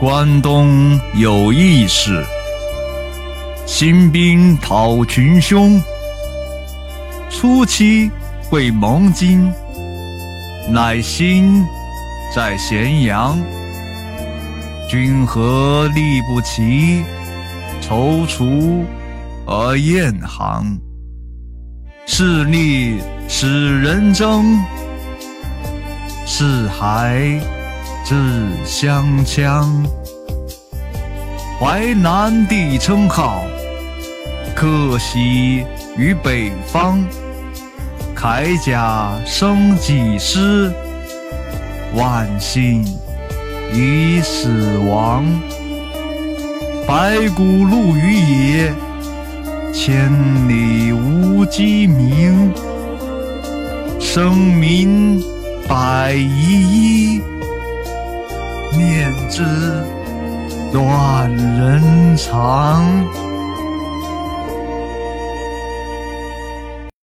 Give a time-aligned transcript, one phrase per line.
[0.00, 2.24] 关东有义士，
[3.66, 5.78] 兴兵讨群凶。
[7.28, 8.10] 初期
[8.48, 9.52] 会盟津，
[10.70, 11.62] 乃心
[12.34, 13.38] 在咸阳。
[14.88, 17.04] 君何力不齐？
[17.82, 18.82] 踌躇
[19.44, 20.80] 而厌行。
[22.06, 22.96] 势利
[23.28, 24.58] 使人争，
[26.24, 27.38] 是还
[28.04, 29.66] 自相羌。
[31.58, 33.42] 淮南地称号，
[34.54, 35.64] 可喜
[35.96, 37.04] 于北方。
[38.16, 40.72] 铠甲生几师，
[41.94, 42.84] 万幸
[43.72, 45.24] 已死亡。
[46.86, 48.72] 白骨露于野，
[49.72, 50.10] 千
[50.48, 52.52] 里无鸡鸣。
[53.98, 55.22] 生民
[55.68, 57.09] 百遗一，
[59.30, 59.44] 念之
[60.72, 63.29] 断人肠。